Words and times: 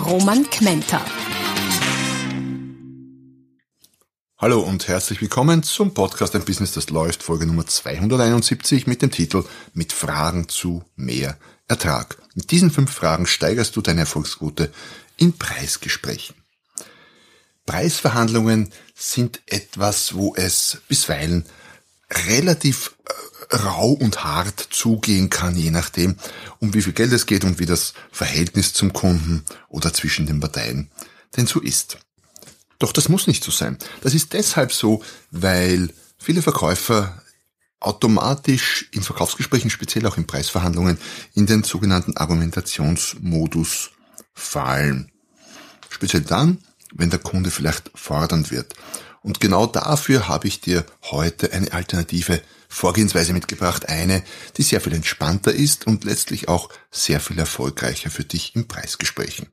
Roman 0.00 0.48
Kmenter. 0.48 1.04
Hallo 4.38 4.60
und 4.60 4.88
herzlich 4.88 5.20
willkommen 5.20 5.62
zum 5.62 5.92
Podcast 5.92 6.34
Ein 6.34 6.44
Business, 6.44 6.72
das 6.72 6.88
läuft, 6.88 7.22
Folge 7.22 7.46
Nummer 7.46 7.66
271 7.66 8.86
mit 8.86 9.02
dem 9.02 9.10
Titel 9.10 9.44
Mit 9.74 9.92
Fragen 9.92 10.48
zu 10.48 10.82
mehr 10.96 11.36
Ertrag. 11.68 12.16
Mit 12.34 12.50
diesen 12.50 12.70
fünf 12.70 12.90
Fragen 12.90 13.26
steigerst 13.26 13.76
du 13.76 13.82
deine 13.82 14.00
Erfolgsquote 14.00 14.72
in 15.18 15.36
Preisgesprächen. 15.36 16.34
Preisverhandlungen 17.66 18.72
sind 18.94 19.42
etwas, 19.46 20.14
wo 20.14 20.34
es 20.34 20.78
bisweilen 20.88 21.44
relativ 22.28 22.96
äh, 23.04 23.12
rau 23.50 23.90
und 23.90 24.24
hart 24.24 24.68
zugehen 24.70 25.30
kann, 25.30 25.56
je 25.56 25.70
nachdem, 25.70 26.16
um 26.58 26.74
wie 26.74 26.82
viel 26.82 26.92
Geld 26.92 27.12
es 27.12 27.26
geht 27.26 27.44
und 27.44 27.58
wie 27.58 27.66
das 27.66 27.94
Verhältnis 28.12 28.72
zum 28.72 28.92
Kunden 28.92 29.44
oder 29.68 29.92
zwischen 29.92 30.26
den 30.26 30.40
Parteien 30.40 30.90
denn 31.36 31.46
so 31.46 31.60
ist. 31.60 31.98
Doch 32.78 32.92
das 32.92 33.08
muss 33.08 33.26
nicht 33.26 33.44
so 33.44 33.50
sein. 33.50 33.78
Das 34.00 34.14
ist 34.14 34.32
deshalb 34.32 34.72
so, 34.72 35.02
weil 35.30 35.92
viele 36.18 36.42
Verkäufer 36.42 37.22
automatisch 37.78 38.88
in 38.92 39.02
Verkaufsgesprächen, 39.02 39.70
speziell 39.70 40.06
auch 40.06 40.16
in 40.16 40.26
Preisverhandlungen, 40.26 40.98
in 41.34 41.46
den 41.46 41.62
sogenannten 41.62 42.16
Argumentationsmodus 42.16 43.90
fallen. 44.34 45.10
Speziell 45.88 46.22
dann, 46.22 46.58
wenn 46.92 47.10
der 47.10 47.18
Kunde 47.18 47.50
vielleicht 47.50 47.90
fordernd 47.94 48.50
wird. 48.50 48.74
Und 49.22 49.40
genau 49.40 49.66
dafür 49.66 50.28
habe 50.28 50.46
ich 50.48 50.60
dir 50.60 50.84
heute 51.10 51.52
eine 51.52 51.72
alternative 51.72 52.40
Vorgehensweise 52.68 53.32
mitgebracht. 53.32 53.88
Eine, 53.88 54.22
die 54.56 54.62
sehr 54.62 54.80
viel 54.80 54.94
entspannter 54.94 55.52
ist 55.52 55.84
und 55.86 56.04
letztlich 56.04 56.48
auch 56.48 56.68
sehr 56.90 57.20
viel 57.20 57.38
erfolgreicher 57.38 58.10
für 58.10 58.24
dich 58.24 58.56
in 58.56 58.66
Preisgesprächen. 58.68 59.48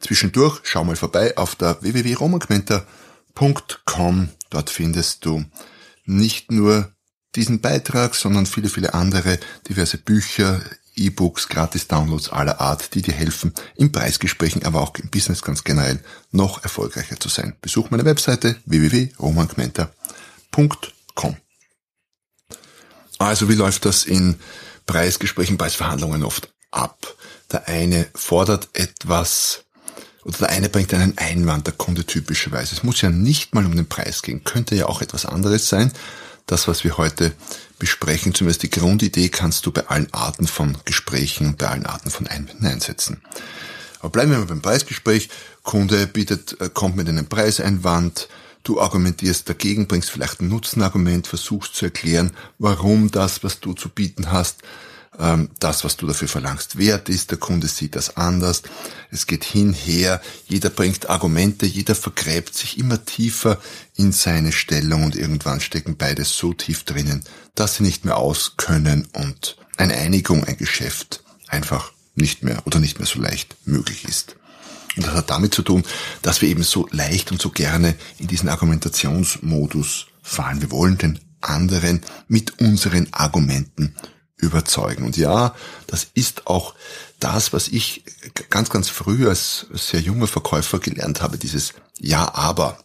Zwischendurch 0.00 0.60
schau 0.64 0.84
mal 0.84 0.96
vorbei 0.96 1.38
auf 1.38 1.56
der 1.56 1.80
www.romagmenta.com. 1.80 4.28
Dort 4.50 4.70
findest 4.70 5.24
du 5.24 5.44
nicht 6.04 6.50
nur 6.50 6.92
diesen 7.34 7.60
Beitrag, 7.60 8.14
sondern 8.14 8.46
viele, 8.46 8.68
viele 8.68 8.94
andere 8.94 9.40
diverse 9.68 9.98
Bücher, 9.98 10.62
E-Books, 10.96 11.48
Gratis-Downloads 11.48 12.30
aller 12.30 12.60
Art, 12.60 12.94
die 12.94 13.02
dir 13.02 13.14
helfen, 13.14 13.52
in 13.76 13.92
Preisgesprächen, 13.92 14.64
aber 14.64 14.80
auch 14.80 14.94
im 14.96 15.10
Business 15.10 15.42
ganz 15.42 15.64
generell 15.64 16.02
noch 16.30 16.62
erfolgreicher 16.62 17.18
zu 17.18 17.28
sein. 17.28 17.56
Besuch 17.60 17.90
meine 17.90 18.04
Webseite 18.04 18.56
www.romangmenta.com. 18.66 21.36
Also 23.18 23.48
wie 23.48 23.54
läuft 23.54 23.84
das 23.84 24.04
in 24.04 24.36
Preisgesprächen, 24.86 25.58
Preisverhandlungen 25.58 26.24
oft 26.24 26.52
ab? 26.70 27.14
Der 27.52 27.68
eine 27.68 28.06
fordert 28.14 28.68
etwas 28.72 29.64
oder 30.24 30.38
der 30.38 30.50
eine 30.50 30.68
bringt 30.68 30.94
einen 30.94 31.18
Einwand, 31.18 31.66
der 31.66 31.74
Kunde 31.74 32.04
typischerweise. 32.04 32.74
Es 32.74 32.82
muss 32.82 33.00
ja 33.02 33.10
nicht 33.10 33.54
mal 33.54 33.66
um 33.66 33.76
den 33.76 33.88
Preis 33.88 34.22
gehen, 34.22 34.42
könnte 34.42 34.74
ja 34.74 34.86
auch 34.86 35.02
etwas 35.02 35.26
anderes 35.26 35.68
sein. 35.68 35.92
Das, 36.46 36.68
was 36.68 36.84
wir 36.84 36.98
heute 36.98 37.32
besprechen, 37.78 38.34
zumindest 38.34 38.62
die 38.62 38.70
Grundidee, 38.70 39.30
kannst 39.30 39.64
du 39.66 39.72
bei 39.72 39.86
allen 39.88 40.12
Arten 40.12 40.46
von 40.46 40.76
Gesprächen 40.84 41.56
bei 41.56 41.68
allen 41.68 41.86
Arten 41.86 42.10
von 42.10 42.26
Einwänden 42.26 42.66
einsetzen. 42.66 43.22
Aber 44.00 44.10
bleiben 44.10 44.30
wir 44.30 44.38
mal 44.38 44.46
beim 44.46 44.60
Preisgespräch. 44.60 45.30
Kunde 45.62 46.06
bietet, 46.06 46.60
äh, 46.60 46.68
kommt 46.68 46.96
mit 46.96 47.08
einem 47.08 47.26
Preiseinwand, 47.26 48.28
du 48.62 48.80
argumentierst 48.80 49.48
dagegen, 49.48 49.86
bringst 49.86 50.10
vielleicht 50.10 50.40
ein 50.40 50.48
Nutzenargument, 50.48 51.26
versuchst 51.26 51.74
zu 51.74 51.86
erklären, 51.86 52.32
warum 52.58 53.10
das, 53.10 53.42
was 53.42 53.60
du 53.60 53.72
zu 53.72 53.88
bieten 53.88 54.30
hast, 54.30 54.62
ähm, 55.18 55.50
das, 55.60 55.84
was 55.84 55.96
du 55.96 56.06
dafür 56.06 56.28
verlangst, 56.28 56.76
wert 56.78 57.08
ist. 57.08 57.30
Der 57.30 57.38
Kunde 57.38 57.68
sieht 57.68 57.96
das 57.96 58.16
anders. 58.16 58.62
Es 59.10 59.26
geht 59.26 59.44
hinher. 59.44 60.20
Jeder 60.46 60.70
bringt 60.70 61.08
Argumente. 61.08 61.66
Jeder 61.66 61.94
vergräbt 61.94 62.54
sich 62.54 62.78
immer 62.78 63.04
tiefer 63.04 63.58
in 63.96 64.12
seine 64.12 64.52
Stellung 64.52 65.04
und 65.04 65.16
irgendwann 65.16 65.60
stecken 65.60 65.96
beide 65.96 66.24
so 66.24 66.52
tief 66.52 66.84
drinnen, 66.84 67.24
dass 67.54 67.76
sie 67.76 67.82
nicht 67.82 68.04
mehr 68.04 68.16
aus 68.16 68.54
können 68.56 69.08
und 69.12 69.56
eine 69.76 69.94
Einigung, 69.94 70.44
ein 70.44 70.56
Geschäft 70.56 71.22
einfach 71.48 71.92
nicht 72.14 72.42
mehr 72.42 72.62
oder 72.66 72.78
nicht 72.78 72.98
mehr 72.98 73.06
so 73.06 73.20
leicht 73.20 73.56
möglich 73.64 74.04
ist. 74.04 74.36
Und 74.96 75.06
das 75.06 75.14
hat 75.14 75.30
damit 75.30 75.54
zu 75.54 75.62
tun, 75.62 75.82
dass 76.22 76.40
wir 76.40 76.48
eben 76.48 76.62
so 76.62 76.88
leicht 76.92 77.32
und 77.32 77.40
so 77.42 77.50
gerne 77.50 77.96
in 78.18 78.28
diesen 78.28 78.48
Argumentationsmodus 78.48 80.06
fallen. 80.22 80.60
Wir 80.60 80.70
wollen 80.70 80.98
den 80.98 81.18
anderen 81.40 82.02
mit 82.28 82.60
unseren 82.60 83.12
Argumenten 83.12 83.94
überzeugen. 84.36 85.04
Und 85.04 85.16
ja, 85.16 85.54
das 85.86 86.08
ist 86.14 86.46
auch 86.46 86.74
das, 87.20 87.52
was 87.52 87.68
ich 87.68 88.04
ganz, 88.50 88.70
ganz 88.70 88.88
früh 88.88 89.28
als 89.28 89.66
sehr 89.72 90.00
junger 90.00 90.26
Verkäufer 90.26 90.78
gelernt 90.78 91.22
habe, 91.22 91.38
dieses 91.38 91.74
Ja, 91.98 92.34
aber. 92.34 92.78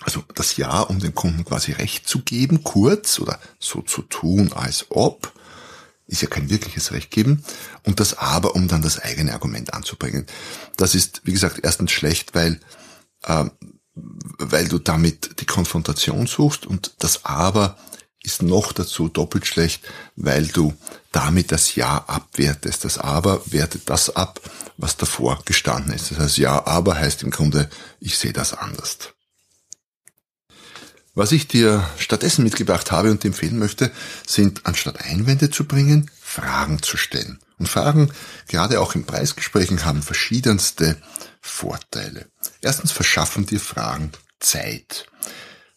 Also 0.00 0.22
das 0.34 0.56
Ja, 0.56 0.80
um 0.80 0.98
dem 0.98 1.14
Kunden 1.14 1.44
quasi 1.44 1.72
Recht 1.72 2.06
zu 2.06 2.20
geben, 2.20 2.62
kurz 2.62 3.18
oder 3.20 3.40
so 3.58 3.80
zu 3.80 4.02
tun, 4.02 4.52
als 4.52 4.86
ob, 4.90 5.32
ist 6.06 6.20
ja 6.20 6.28
kein 6.28 6.50
wirkliches 6.50 6.92
Recht 6.92 7.10
geben. 7.10 7.42
Und 7.84 8.00
das 8.00 8.18
Aber, 8.18 8.54
um 8.54 8.68
dann 8.68 8.82
das 8.82 8.98
eigene 8.98 9.32
Argument 9.32 9.72
anzubringen. 9.72 10.26
Das 10.76 10.94
ist, 10.94 11.22
wie 11.24 11.32
gesagt, 11.32 11.60
erstens 11.62 11.92
schlecht, 11.92 12.34
weil, 12.34 12.60
äh, 13.22 13.46
weil 13.94 14.68
du 14.68 14.78
damit 14.78 15.40
die 15.40 15.46
Konfrontation 15.46 16.26
suchst 16.26 16.66
und 16.66 16.94
das 16.98 17.24
Aber 17.24 17.78
ist 18.24 18.42
noch 18.42 18.72
dazu 18.72 19.08
doppelt 19.08 19.46
schlecht, 19.46 19.84
weil 20.16 20.46
du 20.46 20.74
damit 21.12 21.52
das 21.52 21.74
Ja 21.76 22.04
abwertest. 22.06 22.84
Das 22.84 22.98
Aber 22.98 23.40
wertet 23.46 23.88
das 23.88 24.16
ab, 24.16 24.40
was 24.76 24.96
davor 24.96 25.40
gestanden 25.44 25.94
ist. 25.94 26.10
Das 26.10 26.18
heißt, 26.18 26.38
Ja, 26.38 26.66
aber 26.66 26.96
heißt 26.96 27.22
im 27.22 27.30
Grunde, 27.30 27.70
ich 28.00 28.18
sehe 28.18 28.32
das 28.32 28.54
anders. 28.54 28.98
Was 31.14 31.30
ich 31.30 31.46
dir 31.46 31.88
stattdessen 31.96 32.42
mitgebracht 32.42 32.90
habe 32.90 33.12
und 33.12 33.24
empfehlen 33.24 33.58
möchte, 33.58 33.92
sind 34.26 34.66
anstatt 34.66 35.00
Einwände 35.00 35.48
zu 35.48 35.64
bringen, 35.64 36.10
Fragen 36.20 36.82
zu 36.82 36.96
stellen. 36.96 37.38
Und 37.58 37.68
Fragen, 37.68 38.10
gerade 38.48 38.80
auch 38.80 38.96
in 38.96 39.04
Preisgesprächen, 39.04 39.84
haben 39.84 40.02
verschiedenste 40.02 40.96
Vorteile. 41.40 42.26
Erstens 42.62 42.90
verschaffen 42.90 43.46
dir 43.46 43.60
Fragen 43.60 44.10
Zeit. 44.40 45.06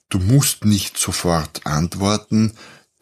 Du 0.09 0.19
musst 0.19 0.65
nicht 0.65 0.97
sofort 0.97 1.65
antworten, 1.65 2.53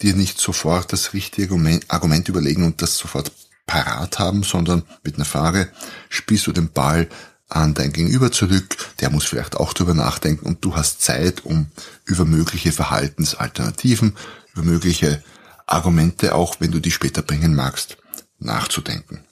dir 0.02 0.16
nicht 0.16 0.40
sofort 0.40 0.92
das 0.92 1.14
richtige 1.14 1.54
Argument 1.88 2.28
überlegen 2.28 2.64
und 2.64 2.82
das 2.82 2.98
sofort 2.98 3.32
parat 3.68 4.20
haben, 4.20 4.44
sondern 4.44 4.84
mit 5.04 5.16
einer 5.16 5.26
Frage 5.26 5.70
spielst 6.10 6.48
du 6.48 6.52
den 6.52 6.72
Ball 6.72 7.08
an 7.48 7.74
dein 7.74 7.94
Gegenüber 7.94 8.32
zurück, 8.32 8.76
der 9.00 9.12
muss 9.12 9.26
vielleicht 9.26 9.56
auch 9.56 9.74
drüber 9.74 9.94
nachdenken 9.94 10.46
und 10.46 10.66
du 10.66 10.76
hast 10.76 11.02
Zeit, 11.02 11.46
um 11.46 11.68
über 12.06 12.26
mögliche 12.26 12.72
Verhaltensalternativen, 12.72 14.16
über 14.54 14.64
mögliche 14.64 15.24
Argumente, 15.68 16.34
auch 16.34 16.56
wenn 16.60 16.72
du 16.72 16.80
die 16.80 16.92
später 16.92 17.22
bringen 17.22 17.56
magst, 17.56 17.98
nachzudenken. 18.40 19.25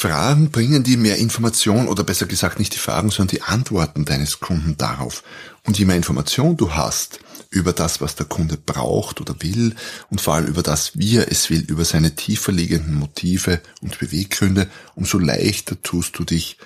Fragen 0.00 0.50
bringen 0.50 0.82
dir 0.82 0.96
mehr 0.96 1.18
Information 1.18 1.86
oder 1.86 2.04
besser 2.04 2.24
gesagt 2.24 2.58
nicht 2.58 2.72
die 2.72 2.78
Fragen, 2.78 3.10
sondern 3.10 3.36
die 3.36 3.42
Antworten 3.42 4.06
deines 4.06 4.40
Kunden 4.40 4.78
darauf. 4.78 5.22
Und 5.66 5.78
je 5.78 5.84
mehr 5.84 5.96
Information 5.96 6.56
du 6.56 6.72
hast 6.72 7.20
über 7.50 7.74
das, 7.74 8.00
was 8.00 8.14
der 8.14 8.24
Kunde 8.24 8.56
braucht 8.56 9.20
oder 9.20 9.34
will 9.40 9.74
und 10.08 10.22
vor 10.22 10.36
allem 10.36 10.46
über 10.46 10.62
das, 10.62 10.96
wie 10.96 11.18
er 11.18 11.30
es 11.30 11.50
will, 11.50 11.60
über 11.68 11.84
seine 11.84 12.14
tiefer 12.14 12.50
liegenden 12.50 12.94
Motive 12.94 13.60
und 13.82 13.98
Beweggründe, 13.98 14.70
umso 14.94 15.18
leichter 15.18 15.82
tust 15.82 16.18
du 16.18 16.24
dich, 16.24 16.56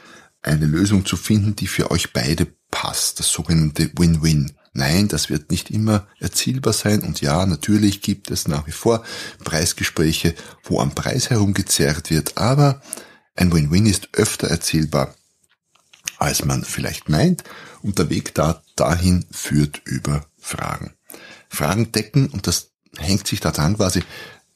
eine 0.41 0.67
Lösung 0.67 1.05
zu 1.05 1.17
finden, 1.17 1.57
die 1.57 1.67
für 1.67 1.91
euch 1.91 2.13
beide 2.13 2.47
passt, 2.71 3.19
das 3.19 3.33
sogenannte 3.33 3.91
Win-Win. 3.97 4.53
Nein, 4.75 5.09
das 5.09 5.29
wird 5.29 5.51
nicht 5.51 5.73
immer 5.73 6.07
erzielbar 6.21 6.73
sein 6.73 7.03
und 7.03 7.21
ja, 7.21 7.45
natürlich 7.47 8.01
gibt 8.01 8.31
es 8.31 8.47
nach 8.47 8.69
wie 8.69 8.73
vor 8.73 9.03
Preisgespräche, 9.43 10.37
wo 10.63 10.79
am 10.79 10.95
Preis 10.95 11.31
herumgezerrt 11.31 12.11
wird, 12.11 12.39
aber 12.39 12.81
ein 13.35 13.53
Win-Win 13.53 13.87
ist 13.87 14.09
öfter 14.13 14.49
erzielbar, 14.49 15.15
als 16.19 16.45
man 16.45 16.65
vielleicht 16.65 17.09
meint 17.09 17.45
und 17.83 17.99
der 17.99 18.11
Weg 18.11 18.35
da, 18.35 18.63
dahin 18.77 19.27
führt 19.31 19.83
über 19.85 20.27
Fragen. 20.39 20.95
Fragen 21.49 21.93
decken, 21.93 22.29
und 22.29 22.47
das 22.47 22.71
hängt 22.97 23.27
sich 23.27 23.41
daran 23.41 23.77
quasi 23.77 24.03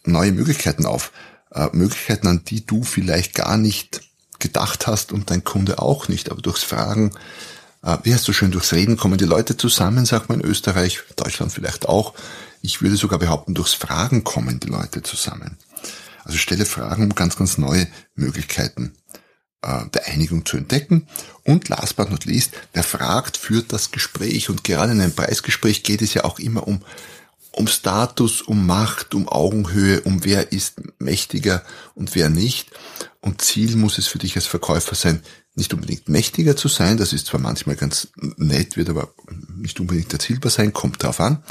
neue 0.05 0.33
Möglichkeiten 0.33 0.87
auf. 0.87 1.13
äh, 1.51 1.69
Möglichkeiten, 1.73 2.27
an 2.27 2.45
die 2.45 2.67
du 2.67 2.83
vielleicht 2.83 3.35
gar 3.35 3.57
nicht 3.57 4.03
gedacht 4.39 4.87
hast 4.87 5.13
und 5.13 5.31
dein 5.31 5.45
Kunde 5.45 5.79
auch 5.79 6.09
nicht. 6.09 6.31
Aber 6.31 6.43
durchs 6.43 6.63
Fragen, 6.63 7.13
äh, 7.83 7.97
wie 8.03 8.13
heißt 8.13 8.25
so 8.25 8.33
schön, 8.33 8.51
durchs 8.51 8.73
Reden 8.73 8.97
kommen 8.97 9.19
die 9.19 9.25
Leute 9.25 9.57
zusammen, 9.57 10.05
sagt 10.05 10.29
man 10.29 10.41
in 10.41 10.47
Österreich, 10.47 11.01
Deutschland 11.17 11.53
vielleicht 11.53 11.89
auch. 11.89 12.15
Ich 12.61 12.83
würde 12.83 12.97
sogar 12.97 13.19
behaupten, 13.19 13.55
durchs 13.55 13.75
Fragen 13.75 14.25
kommen 14.25 14.61
die 14.61 14.69
Leute 14.69 15.03
zusammen. 15.03 15.57
Also 16.29 16.39
stelle 16.39 16.67
Fragen, 16.67 17.05
um 17.05 17.15
ganz, 17.15 17.37
ganz 17.37 17.57
neue 17.57 17.87
Möglichkeiten 18.15 18.93
äh, 19.63 19.87
der 19.93 20.07
Einigung 20.09 20.45
zu 20.45 20.59
entdecken. 20.59 21.09
Und 21.43 21.69
last 21.69 21.97
but 21.97 22.11
not 22.11 22.27
least, 22.27 22.53
wer 22.75 22.85
fragt, 22.85 23.39
führt 23.39 23.73
das 23.73 23.91
Gespräch. 23.91 24.51
Und 24.51 24.63
gerade 24.63 24.93
in 24.93 25.01
einem 25.01 25.15
Preisgespräch 25.15 25.83
geht 25.83 26.03
es 26.03 26.15
ja 26.15 26.25
auch 26.25 26.39
immer 26.39 26.69
um 26.69 26.83
um 27.53 27.67
Status, 27.67 28.41
um 28.43 28.67
Macht, 28.67 29.15
um 29.15 29.29
Augenhöhe, 29.29 30.03
um 30.03 30.25
wer 30.25 30.53
ist 30.53 30.81
mächtiger 31.01 31.65
und 31.95 32.15
wer 32.15 32.29
nicht. 32.29 32.71
Und 33.21 33.43
Ziel 33.43 33.75
muss 33.75 33.99
es 33.99 34.07
für 34.07 34.19
dich 34.19 34.37
als 34.37 34.47
Verkäufer 34.47 34.95
sein, 34.95 35.23
nicht 35.57 35.75
unbedingt 35.75 36.09
mächtiger 36.09 36.57
zu 36.57 36.69
sein, 36.69 36.99
das 36.99 37.13
ist 37.13 37.27
zwar 37.27 37.41
manchmal 37.41 37.75
ganz 37.75 38.09
nett, 38.37 38.77
wird 38.77 38.91
aber 38.91 39.13
nicht 39.57 39.81
unbedingt 39.81 40.13
erzielbar 40.13 40.53
sein, 40.53 40.73
kommt 40.73 41.03
darauf 41.03 41.19
an, 41.19 41.43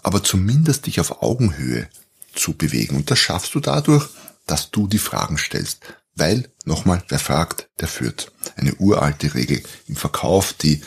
aber 0.00 0.22
zumindest 0.22 0.86
dich 0.86 1.00
auf 1.00 1.22
Augenhöhe 1.22 1.88
zu 2.38 2.54
bewegen. 2.54 2.96
Und 2.96 3.10
das 3.10 3.18
schaffst 3.18 3.54
du 3.54 3.60
dadurch, 3.60 4.08
dass 4.46 4.70
du 4.70 4.86
die 4.86 4.98
Fragen 4.98 5.38
stellst. 5.38 5.80
Weil, 6.14 6.50
nochmal, 6.64 7.02
wer 7.08 7.18
fragt, 7.18 7.68
der 7.80 7.88
führt. 7.88 8.32
Eine 8.56 8.74
uralte 8.76 9.34
Regel 9.34 9.62
im 9.86 9.96
Verkauf, 9.96 10.52
die 10.52 10.82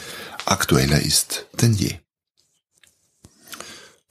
aktueller 0.45 1.01
ist 1.01 1.45
denn 1.61 1.73
je. 1.73 1.95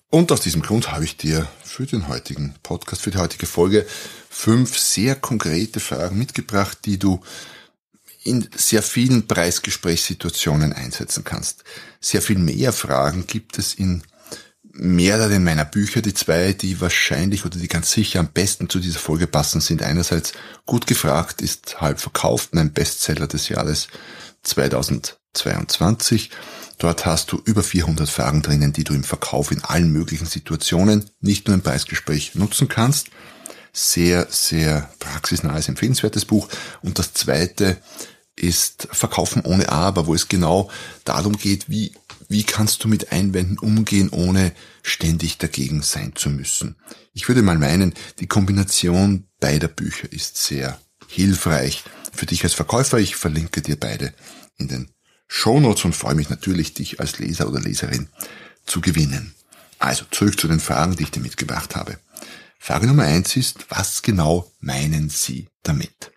Und 0.08 0.32
aus 0.32 0.40
diesem 0.40 0.62
Grund 0.62 0.90
habe 0.90 1.04
ich 1.04 1.16
dir 1.16 1.46
für 1.62 1.86
den 1.86 2.08
heutigen 2.08 2.54
Podcast, 2.62 3.02
für 3.02 3.12
die 3.12 3.18
heutige 3.18 3.46
Folge 3.46 3.86
fünf 4.28 4.76
sehr 4.78 5.14
konkrete 5.14 5.78
Fragen 5.78 6.18
mitgebracht, 6.18 6.78
die 6.84 6.98
du 6.98 7.20
in 8.24 8.48
sehr 8.54 8.82
vielen 8.82 9.26
Preisgesprächssituationen 9.26 10.72
einsetzen 10.72 11.24
kannst. 11.24 11.64
Sehr 12.00 12.22
viel 12.22 12.38
mehr 12.38 12.72
Fragen 12.72 13.26
gibt 13.26 13.58
es 13.58 13.74
in 13.74 14.02
mehreren 14.72 15.44
meiner 15.44 15.64
Bücher. 15.64 16.02
Die 16.02 16.14
zwei, 16.14 16.52
die 16.52 16.80
wahrscheinlich 16.80 17.44
oder 17.44 17.58
die 17.58 17.68
ganz 17.68 17.90
sicher 17.92 18.20
am 18.20 18.28
besten 18.28 18.68
zu 18.68 18.78
dieser 18.80 18.98
Folge 18.98 19.26
passen, 19.26 19.60
sind 19.60 19.82
einerseits 19.82 20.32
Gut 20.66 20.86
gefragt 20.86 21.42
ist 21.42 21.80
halb 21.80 22.00
verkauft, 22.00 22.54
ein 22.54 22.72
Bestseller 22.72 23.26
des 23.26 23.48
Jahres 23.48 23.88
2022 24.42 26.30
Dort 26.80 27.04
hast 27.04 27.30
du 27.30 27.42
über 27.44 27.62
400 27.62 28.08
Fragen 28.08 28.40
drinnen, 28.40 28.72
die 28.72 28.84
du 28.84 28.94
im 28.94 29.04
Verkauf 29.04 29.50
in 29.50 29.62
allen 29.62 29.92
möglichen 29.92 30.24
Situationen, 30.24 31.04
nicht 31.20 31.46
nur 31.46 31.54
im 31.54 31.60
Preisgespräch 31.60 32.34
nutzen 32.36 32.68
kannst. 32.68 33.08
Sehr, 33.74 34.26
sehr 34.30 34.88
praxisnahes, 34.98 35.68
empfehlenswertes 35.68 36.24
Buch. 36.24 36.48
Und 36.80 36.98
das 36.98 37.12
zweite 37.12 37.76
ist 38.34 38.88
Verkaufen 38.92 39.42
ohne 39.42 39.68
Aber, 39.68 40.06
wo 40.06 40.14
es 40.14 40.28
genau 40.28 40.70
darum 41.04 41.36
geht, 41.36 41.68
wie, 41.68 41.92
wie 42.30 42.44
kannst 42.44 42.84
du 42.84 42.88
mit 42.88 43.10
Einwänden 43.10 43.58
umgehen, 43.58 44.08
ohne 44.08 44.52
ständig 44.82 45.38
dagegen 45.38 45.82
sein 45.82 46.12
zu 46.14 46.30
müssen. 46.30 46.76
Ich 47.12 47.26
würde 47.26 47.42
mal 47.42 47.58
meinen, 47.58 47.92
die 48.20 48.28
Kombination 48.28 49.26
beider 49.40 49.66
Bücher 49.66 50.10
ist 50.10 50.36
sehr 50.36 50.80
hilfreich 51.08 51.82
für 52.12 52.26
dich 52.26 52.44
als 52.44 52.54
Verkäufer. 52.54 52.98
Ich 52.98 53.16
verlinke 53.16 53.62
dir 53.62 53.74
beide 53.74 54.14
in 54.58 54.68
den 54.68 54.90
Shownotes 55.26 55.84
und 55.84 55.96
freue 55.96 56.14
mich 56.14 56.30
natürlich, 56.30 56.72
dich 56.72 57.00
als 57.00 57.18
Leser 57.18 57.48
oder 57.48 57.60
Leserin 57.60 58.08
zu 58.64 58.80
gewinnen. 58.80 59.34
Also 59.80 60.04
zurück 60.12 60.38
zu 60.38 60.46
den 60.46 60.60
Fragen, 60.60 60.94
die 60.94 61.02
ich 61.02 61.10
dir 61.10 61.20
mitgebracht 61.20 61.74
habe. 61.74 61.98
Frage 62.60 62.86
Nummer 62.86 63.04
eins 63.04 63.36
ist, 63.36 63.66
was 63.70 64.02
genau 64.02 64.52
meinen 64.60 65.08
Sie 65.08 65.48
damit? 65.64 66.12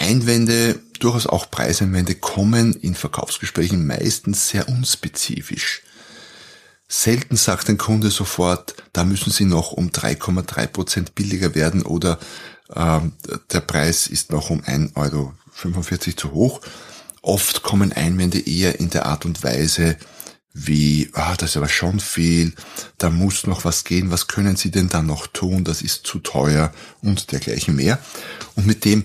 Einwände, 0.00 0.80
durchaus 0.98 1.26
auch 1.26 1.50
Preiseinwände, 1.50 2.14
kommen 2.14 2.74
in 2.74 2.94
Verkaufsgesprächen 2.94 3.86
meistens 3.86 4.48
sehr 4.48 4.68
unspezifisch. 4.68 5.82
Selten 6.88 7.36
sagt 7.36 7.68
ein 7.68 7.78
Kunde 7.78 8.10
sofort, 8.10 8.74
da 8.92 9.04
müssen 9.04 9.30
Sie 9.30 9.44
noch 9.44 9.72
um 9.72 9.90
3,3 9.90 10.66
Prozent 10.66 11.14
billiger 11.14 11.54
werden 11.54 11.82
oder 11.82 12.18
äh, 12.74 13.00
der 13.52 13.60
Preis 13.60 14.08
ist 14.08 14.32
noch 14.32 14.50
um 14.50 14.62
1,45 14.62 14.96
Euro 14.96 15.32
zu 16.16 16.32
hoch, 16.32 16.60
Oft 17.22 17.62
kommen 17.62 17.92
Einwände 17.92 18.40
eher 18.40 18.80
in 18.80 18.90
der 18.90 19.06
Art 19.06 19.24
und 19.24 19.42
Weise, 19.42 19.96
wie, 20.52 21.10
ah, 21.12 21.36
das 21.36 21.50
ist 21.50 21.56
aber 21.56 21.68
schon 21.68 22.00
viel, 22.00 22.54
da 22.98 23.10
muss 23.10 23.46
noch 23.46 23.64
was 23.64 23.84
gehen, 23.84 24.10
was 24.10 24.26
können 24.26 24.56
Sie 24.56 24.70
denn 24.70 24.88
da 24.88 25.02
noch 25.02 25.26
tun, 25.26 25.62
das 25.62 25.82
ist 25.82 26.06
zu 26.06 26.18
teuer 26.18 26.72
und 27.02 27.30
dergleichen 27.30 27.76
mehr. 27.76 27.98
Und 28.56 28.66
mit 28.66 28.84
dem, 28.84 29.04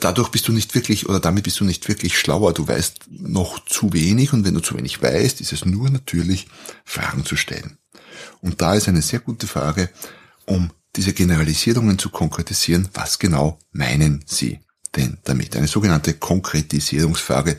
dadurch 0.00 0.30
bist 0.30 0.48
du 0.48 0.52
nicht 0.52 0.74
wirklich, 0.74 1.08
oder 1.08 1.20
damit 1.20 1.44
bist 1.44 1.60
du 1.60 1.64
nicht 1.64 1.88
wirklich 1.88 2.18
schlauer, 2.18 2.52
du 2.52 2.66
weißt 2.66 3.06
noch 3.10 3.64
zu 3.64 3.92
wenig 3.92 4.32
und 4.32 4.44
wenn 4.44 4.54
du 4.54 4.60
zu 4.60 4.76
wenig 4.76 5.02
weißt, 5.02 5.40
ist 5.40 5.52
es 5.52 5.64
nur 5.64 5.90
natürlich, 5.90 6.46
Fragen 6.84 7.24
zu 7.24 7.36
stellen. 7.36 7.78
Und 8.40 8.60
da 8.62 8.74
ist 8.74 8.88
eine 8.88 9.02
sehr 9.02 9.20
gute 9.20 9.46
Frage, 9.46 9.90
um 10.46 10.70
diese 10.94 11.12
Generalisierungen 11.12 11.98
zu 11.98 12.10
konkretisieren, 12.10 12.88
was 12.94 13.18
genau 13.18 13.58
meinen 13.72 14.24
Sie? 14.26 14.60
denn 14.96 15.18
damit? 15.24 15.56
Eine 15.56 15.68
sogenannte 15.68 16.14
Konkretisierungsfrage, 16.14 17.56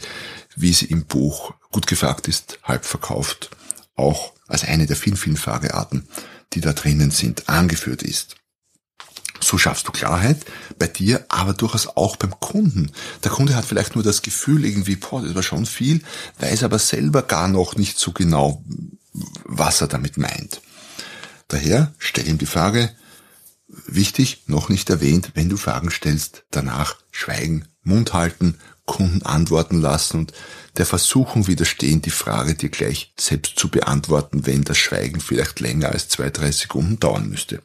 wie 0.55 0.73
sie 0.73 0.85
im 0.85 1.05
Buch 1.05 1.53
gut 1.71 1.87
gefragt 1.87 2.27
ist, 2.27 2.59
halb 2.63 2.85
verkauft, 2.85 3.51
auch 3.95 4.33
als 4.47 4.63
eine 4.63 4.85
der 4.85 4.95
vielen, 4.95 5.17
vielen 5.17 5.37
Fragearten, 5.37 6.07
die 6.53 6.61
da 6.61 6.73
drinnen 6.73 7.11
sind, 7.11 7.49
angeführt 7.49 8.03
ist. 8.03 8.35
So 9.47 9.57
schaffst 9.57 9.87
du 9.87 9.93
Klarheit 9.93 10.45
bei 10.77 10.87
dir, 10.87 11.25
aber 11.29 11.53
durchaus 11.53 11.87
auch 11.87 12.17
beim 12.17 12.37
Kunden. 12.37 12.91
Der 13.23 13.31
Kunde 13.31 13.55
hat 13.55 13.63
vielleicht 13.63 13.95
nur 13.95 14.03
das 14.03 14.21
Gefühl 14.21 14.65
irgendwie, 14.65 14.97
boah, 14.97 15.21
das 15.21 15.35
war 15.35 15.41
schon 15.41 15.65
viel, 15.65 16.01
weiß 16.39 16.63
aber 16.63 16.79
selber 16.79 17.21
gar 17.21 17.47
noch 17.47 17.77
nicht 17.77 17.97
so 17.97 18.11
genau, 18.11 18.61
was 19.45 19.79
er 19.79 19.87
damit 19.87 20.17
meint. 20.17 20.59
Daher 21.47 21.93
stell 21.97 22.27
ihm 22.27 22.37
die 22.37 22.45
Frage, 22.45 22.91
Wichtig, 23.85 24.43
noch 24.47 24.69
nicht 24.69 24.89
erwähnt, 24.89 25.31
wenn 25.33 25.49
du 25.49 25.57
Fragen 25.57 25.91
stellst, 25.91 26.43
danach 26.51 26.95
schweigen, 27.11 27.67
Mund 27.83 28.13
halten, 28.13 28.57
Kunden 28.85 29.21
antworten 29.23 29.79
lassen 29.81 30.19
und 30.19 30.33
der 30.77 30.85
Versuchung 30.85 31.47
widerstehen, 31.47 32.01
die 32.01 32.09
Frage 32.09 32.55
dir 32.55 32.69
gleich 32.69 33.13
selbst 33.19 33.59
zu 33.59 33.69
beantworten, 33.69 34.45
wenn 34.45 34.63
das 34.63 34.77
Schweigen 34.77 35.19
vielleicht 35.19 35.59
länger 35.59 35.89
als 35.89 36.07
zwei, 36.09 36.29
drei 36.29 36.51
Sekunden 36.51 36.99
dauern 36.99 37.29
müsste. 37.29 37.61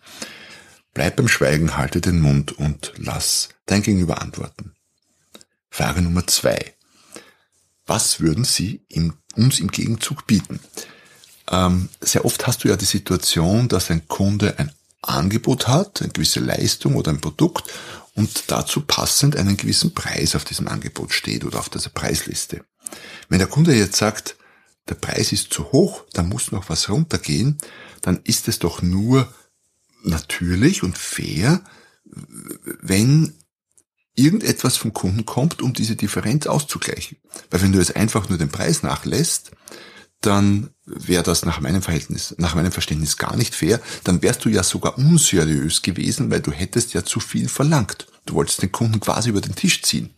Bleib 0.94 1.16
beim 1.16 1.28
Schweigen, 1.28 1.76
halte 1.76 2.00
den 2.00 2.20
Mund 2.20 2.52
und 2.52 2.92
lass 2.96 3.48
dein 3.66 3.82
Gegenüber 3.82 4.20
antworten. 4.20 4.74
Frage 5.70 6.02
Nummer 6.02 6.26
zwei. 6.26 6.74
Was 7.86 8.20
würden 8.20 8.44
Sie 8.44 8.84
im, 8.88 9.14
uns 9.34 9.58
im 9.58 9.68
Gegenzug 9.68 10.26
bieten? 10.26 10.60
Ähm, 11.50 11.88
sehr 12.00 12.24
oft 12.24 12.46
hast 12.46 12.64
du 12.64 12.68
ja 12.68 12.76
die 12.76 12.84
Situation, 12.84 13.68
dass 13.68 13.90
ein 13.90 14.06
Kunde 14.06 14.58
ein 14.58 14.70
Angebot 15.00 15.66
hat, 15.66 16.02
eine 16.02 16.12
gewisse 16.12 16.40
Leistung 16.40 16.94
oder 16.94 17.10
ein 17.10 17.20
Produkt 17.20 17.72
und 18.14 18.50
dazu 18.50 18.82
passend 18.82 19.36
einen 19.36 19.56
gewissen 19.56 19.94
Preis 19.94 20.36
auf 20.36 20.44
diesem 20.44 20.68
Angebot 20.68 21.12
steht 21.12 21.44
oder 21.44 21.58
auf 21.58 21.70
dieser 21.70 21.90
Preisliste. 21.90 22.64
Wenn 23.28 23.38
der 23.38 23.48
Kunde 23.48 23.74
jetzt 23.74 23.96
sagt, 23.96 24.36
der 24.88 24.94
Preis 24.94 25.32
ist 25.32 25.52
zu 25.52 25.72
hoch, 25.72 26.04
da 26.12 26.22
muss 26.22 26.52
noch 26.52 26.68
was 26.68 26.88
runtergehen, 26.88 27.58
dann 28.02 28.20
ist 28.24 28.48
es 28.48 28.58
doch 28.58 28.82
nur 28.82 29.32
natürlich 30.02 30.82
und 30.82 30.98
fair, 30.98 31.62
wenn 32.80 33.34
irgendetwas 34.14 34.76
vom 34.76 34.92
Kunden 34.92 35.24
kommt, 35.24 35.62
um 35.62 35.72
diese 35.72 35.96
Differenz 35.96 36.46
auszugleichen. 36.46 37.16
Weil 37.50 37.62
wenn 37.62 37.72
du 37.72 37.78
jetzt 37.78 37.96
einfach 37.96 38.28
nur 38.28 38.38
den 38.38 38.50
Preis 38.50 38.82
nachlässt, 38.82 39.52
dann 40.20 40.70
wäre 40.84 41.22
das 41.22 41.44
nach 41.44 41.60
meinem 41.60 41.82
Verhältnis, 41.82 42.34
nach 42.38 42.54
meinem 42.54 42.72
Verständnis 42.72 43.16
gar 43.16 43.36
nicht 43.36 43.54
fair. 43.54 43.80
Dann 44.04 44.22
wärst 44.22 44.44
du 44.44 44.48
ja 44.48 44.62
sogar 44.62 44.96
unseriös 44.98 45.82
gewesen, 45.82 46.30
weil 46.30 46.40
du 46.40 46.52
hättest 46.52 46.94
ja 46.94 47.04
zu 47.04 47.18
viel 47.18 47.48
verlangt. 47.48 48.06
Du 48.26 48.34
wolltest 48.34 48.62
den 48.62 48.70
Kunden 48.70 49.00
quasi 49.00 49.30
über 49.30 49.40
den 49.40 49.54
Tisch 49.54 49.82
ziehen. 49.82 50.10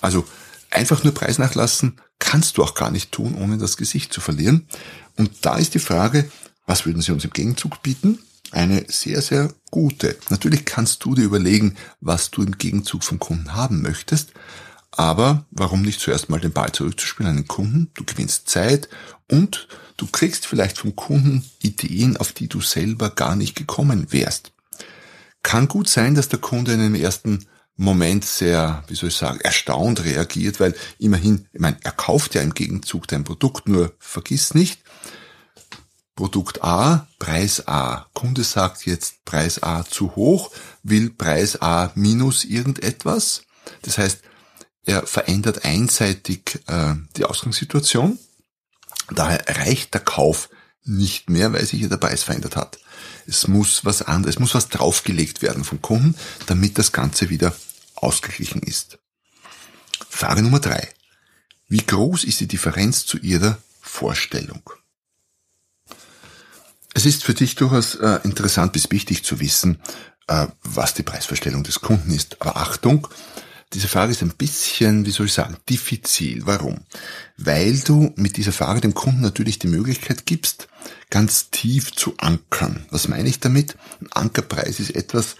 Also 0.00 0.24
einfach 0.70 1.02
nur 1.02 1.14
Preis 1.14 1.38
nachlassen 1.38 2.00
kannst 2.18 2.56
du 2.56 2.62
auch 2.62 2.74
gar 2.74 2.90
nicht 2.90 3.10
tun, 3.10 3.34
ohne 3.34 3.58
das 3.58 3.76
Gesicht 3.76 4.12
zu 4.12 4.20
verlieren. 4.20 4.66
Und 5.16 5.30
da 5.42 5.56
ist 5.56 5.74
die 5.74 5.80
Frage, 5.80 6.30
was 6.66 6.86
würden 6.86 7.02
sie 7.02 7.12
uns 7.12 7.24
im 7.24 7.32
Gegenzug 7.32 7.82
bieten? 7.82 8.18
Eine 8.54 8.84
sehr, 8.86 9.20
sehr 9.20 9.52
gute. 9.72 10.16
Natürlich 10.30 10.64
kannst 10.64 11.04
du 11.04 11.16
dir 11.16 11.24
überlegen, 11.24 11.74
was 12.00 12.30
du 12.30 12.40
im 12.40 12.56
Gegenzug 12.56 13.02
vom 13.02 13.18
Kunden 13.18 13.54
haben 13.54 13.82
möchtest. 13.82 14.32
Aber 14.92 15.44
warum 15.50 15.82
nicht 15.82 15.98
zuerst 15.98 16.30
mal 16.30 16.38
den 16.38 16.52
Ball 16.52 16.70
zurückzuspielen 16.70 17.30
an 17.30 17.36
den 17.38 17.48
Kunden? 17.48 17.90
Du 17.94 18.04
gewinnst 18.04 18.48
Zeit 18.48 18.88
und 19.28 19.66
du 19.96 20.06
kriegst 20.06 20.46
vielleicht 20.46 20.78
vom 20.78 20.94
Kunden 20.94 21.44
Ideen, 21.62 22.16
auf 22.16 22.32
die 22.32 22.46
du 22.46 22.60
selber 22.60 23.10
gar 23.10 23.34
nicht 23.34 23.56
gekommen 23.56 24.12
wärst. 24.12 24.52
Kann 25.42 25.66
gut 25.66 25.88
sein, 25.88 26.14
dass 26.14 26.28
der 26.28 26.38
Kunde 26.38 26.74
in 26.74 26.80
einem 26.80 26.94
ersten 26.94 27.46
Moment 27.74 28.24
sehr, 28.24 28.84
wie 28.86 28.94
soll 28.94 29.08
ich 29.08 29.16
sagen, 29.16 29.40
erstaunt 29.40 30.04
reagiert, 30.04 30.60
weil 30.60 30.76
immerhin, 31.00 31.48
ich 31.52 31.60
meine, 31.60 31.78
er 31.82 31.90
kauft 31.90 32.36
ja 32.36 32.40
im 32.40 32.54
Gegenzug 32.54 33.08
dein 33.08 33.24
Produkt, 33.24 33.66
nur 33.66 33.92
vergiss 33.98 34.54
nicht, 34.54 34.78
Produkt 36.16 36.62
A, 36.62 37.08
Preis 37.18 37.66
A. 37.66 38.06
Kunde 38.14 38.44
sagt 38.44 38.86
jetzt 38.86 39.24
Preis 39.24 39.62
A 39.62 39.84
zu 39.84 40.14
hoch, 40.14 40.52
will 40.82 41.10
Preis 41.10 41.60
A 41.60 41.90
minus 41.94 42.44
irgendetwas. 42.44 43.42
Das 43.82 43.98
heißt, 43.98 44.20
er 44.84 45.06
verändert 45.06 45.64
einseitig 45.64 46.60
äh, 46.66 46.94
die 47.16 47.24
Ausgangssituation. 47.24 48.18
Daher 49.10 49.44
reicht 49.48 49.94
der 49.94 50.02
Kauf 50.02 50.50
nicht 50.84 51.30
mehr, 51.30 51.52
weil 51.52 51.64
sich 51.64 51.80
ja 51.80 51.88
der 51.88 51.96
Preis 51.96 52.22
verändert 52.22 52.56
hat. 52.56 52.78
Es 53.26 53.48
muss 53.48 53.84
was 53.84 54.02
anderes, 54.02 54.36
es 54.36 54.40
muss 54.40 54.54
was 54.54 54.68
draufgelegt 54.68 55.42
werden 55.42 55.64
vom 55.64 55.80
Kunden, 55.80 56.14
damit 56.46 56.78
das 56.78 56.92
Ganze 56.92 57.30
wieder 57.30 57.54
ausgeglichen 57.94 58.62
ist. 58.62 58.98
Frage 60.08 60.42
Nummer 60.42 60.60
drei. 60.60 60.88
Wie 61.68 61.84
groß 61.84 62.24
ist 62.24 62.40
die 62.40 62.46
Differenz 62.46 63.06
zu 63.06 63.18
Ihrer 63.18 63.58
Vorstellung? 63.80 64.62
Es 67.04 67.16
ist 67.16 67.24
für 67.24 67.34
dich 67.34 67.54
durchaus 67.54 67.96
äh, 67.96 68.20
interessant 68.24 68.72
bis 68.72 68.90
wichtig 68.90 69.26
zu 69.26 69.38
wissen, 69.38 69.78
äh, 70.26 70.46
was 70.62 70.94
die 70.94 71.02
Preisvorstellung 71.02 71.62
des 71.62 71.82
Kunden 71.82 72.10
ist. 72.10 72.40
Aber 72.40 72.56
Achtung, 72.56 73.08
diese 73.74 73.88
Frage 73.88 74.12
ist 74.12 74.22
ein 74.22 74.32
bisschen, 74.38 75.04
wie 75.04 75.10
soll 75.10 75.26
ich 75.26 75.34
sagen, 75.34 75.58
diffizil. 75.68 76.46
Warum? 76.46 76.78
Weil 77.36 77.78
du 77.80 78.14
mit 78.16 78.38
dieser 78.38 78.52
Frage 78.52 78.80
dem 78.80 78.94
Kunden 78.94 79.20
natürlich 79.20 79.58
die 79.58 79.66
Möglichkeit 79.66 80.24
gibst, 80.24 80.68
ganz 81.10 81.50
tief 81.50 81.92
zu 81.94 82.14
ankern. 82.16 82.86
Was 82.88 83.06
meine 83.06 83.28
ich 83.28 83.38
damit? 83.38 83.76
Ein 84.00 84.10
Ankerpreis 84.12 84.80
ist 84.80 84.96
etwas, 84.96 85.36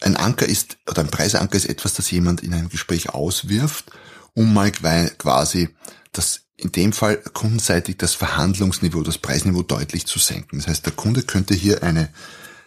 ein 0.00 0.16
Anker 0.16 0.46
ist, 0.46 0.78
oder 0.88 1.02
ein 1.02 1.10
Preisanker 1.10 1.58
ist 1.58 1.68
etwas, 1.68 1.92
das 1.92 2.10
jemand 2.10 2.42
in 2.42 2.54
einem 2.54 2.70
Gespräch 2.70 3.10
auswirft, 3.10 3.90
um 4.32 4.54
mal 4.54 4.72
quasi 4.72 5.68
das, 6.12 6.43
in 6.56 6.72
dem 6.72 6.92
Fall 6.92 7.16
kundenseitig 7.16 7.96
das 7.98 8.14
Verhandlungsniveau, 8.14 9.02
das 9.02 9.18
Preisniveau 9.18 9.62
deutlich 9.62 10.06
zu 10.06 10.18
senken. 10.18 10.58
Das 10.58 10.68
heißt, 10.68 10.86
der 10.86 10.92
Kunde 10.92 11.22
könnte 11.22 11.54
hier 11.54 11.82
eine 11.82 12.10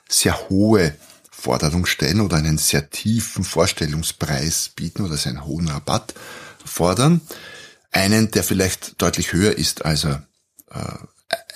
sehr 0.10 0.50
hohe 0.50 0.96
Forderung 1.32 1.86
stellen 1.86 2.22
oder 2.22 2.38
einen 2.38 2.58
sehr 2.58 2.90
tiefen 2.90 3.44
Vorstellungspreis 3.44 4.72
bieten 4.76 5.04
oder 5.04 5.18
seinen 5.18 5.46
hohen 5.46 5.68
Rabatt 5.70 6.14
fordern. 6.66 7.22
Einen, 7.92 8.32
der 8.32 8.44
vielleicht 8.44 9.02
deutlich 9.02 9.34
höher 9.34 9.54
ist, 9.58 9.86
als 9.86 10.04
er 10.04 10.28
äh, 10.72 10.98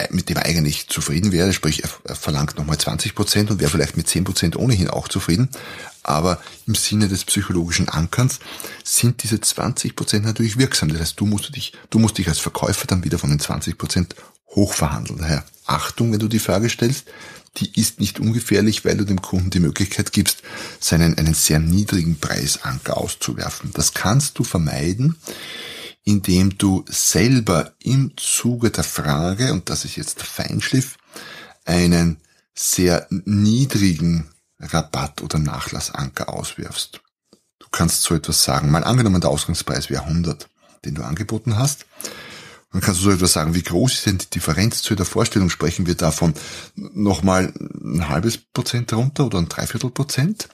mit 0.09 0.29
dem 0.29 0.37
er 0.37 0.45
eigentlich 0.45 0.87
zufrieden 0.89 1.31
wäre, 1.31 1.53
sprich 1.53 1.83
er 2.03 2.15
verlangt 2.15 2.57
nochmal 2.57 2.77
20 2.77 3.15
Prozent 3.15 3.51
und 3.51 3.59
wäre 3.59 3.69
vielleicht 3.69 3.97
mit 3.97 4.07
10 4.07 4.23
Prozent 4.23 4.55
ohnehin 4.55 4.89
auch 4.89 5.07
zufrieden. 5.07 5.49
Aber 6.03 6.41
im 6.65 6.75
Sinne 6.75 7.07
des 7.07 7.23
psychologischen 7.25 7.87
Ankerns 7.87 8.39
sind 8.83 9.23
diese 9.23 9.39
20 9.39 9.95
Prozent 9.95 10.25
natürlich 10.25 10.57
wirksam. 10.57 10.89
Das 10.89 10.99
heißt, 10.99 11.19
du 11.19 11.25
musst 11.25 11.55
dich, 11.55 11.73
du 11.89 11.99
musst 11.99 12.17
dich 12.17 12.27
als 12.27 12.39
Verkäufer 12.39 12.87
dann 12.87 13.03
wieder 13.03 13.19
von 13.19 13.29
den 13.29 13.39
20 13.39 13.77
Prozent 13.77 14.15
hochverhandeln. 14.49 15.19
Daher 15.19 15.45
Achtung, 15.65 16.11
wenn 16.11 16.19
du 16.19 16.27
die 16.27 16.39
Frage 16.39 16.69
stellst, 16.69 17.05
die 17.57 17.79
ist 17.79 17.99
nicht 17.99 18.19
ungefährlich, 18.19 18.85
weil 18.85 18.97
du 18.97 19.05
dem 19.05 19.21
Kunden 19.21 19.49
die 19.49 19.59
Möglichkeit 19.59 20.11
gibst, 20.11 20.41
seinen 20.79 21.17
einen 21.17 21.33
sehr 21.33 21.59
niedrigen 21.59 22.17
Preisanker 22.17 22.97
auszuwerfen. 22.97 23.71
Das 23.73 23.93
kannst 23.93 24.39
du 24.39 24.43
vermeiden, 24.43 25.17
indem 26.03 26.57
du 26.57 26.83
selber 26.87 27.73
im 27.79 28.13
Zuge 28.17 28.71
der 28.71 28.83
Frage, 28.83 29.53
und 29.53 29.69
das 29.69 29.85
ist 29.85 29.95
jetzt 29.95 30.19
der 30.19 30.25
Feinschliff, 30.25 30.97
einen 31.65 32.17
sehr 32.53 33.07
niedrigen 33.09 34.29
Rabatt 34.59 35.21
oder 35.21 35.39
Nachlassanker 35.39 36.29
auswirfst. 36.29 37.01
Du 37.59 37.67
kannst 37.71 38.03
so 38.03 38.15
etwas 38.15 38.43
sagen. 38.43 38.71
Mal 38.71 38.83
angenommen, 38.83 39.21
der 39.21 39.29
Ausgangspreis 39.29 39.89
wäre 39.89 40.03
100, 40.03 40.49
den 40.85 40.95
du 40.95 41.03
angeboten 41.03 41.57
hast. 41.57 41.85
Dann 42.71 42.81
kannst 42.81 43.01
du 43.01 43.05
so 43.05 43.11
etwas 43.11 43.33
sagen, 43.33 43.53
wie 43.53 43.63
groß 43.63 43.93
ist 43.93 44.05
denn 44.05 44.17
die 44.17 44.29
Differenz 44.29 44.81
zu 44.81 44.95
der 44.95 45.05
Vorstellung? 45.05 45.49
Sprechen 45.49 45.87
wir 45.87 45.95
davon 45.95 46.33
nochmal 46.75 47.53
ein 47.83 48.07
halbes 48.07 48.37
Prozent 48.37 48.93
runter 48.93 49.25
oder 49.25 49.39
ein 49.39 49.49
Dreiviertel 49.49 49.89
Prozent? 49.89 50.47